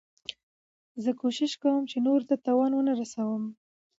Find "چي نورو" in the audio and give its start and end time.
1.91-2.25